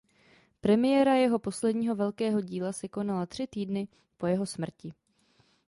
[0.61, 4.93] Premiéra jeho posledního velkého díla se konala tři týdny po jeho smrti.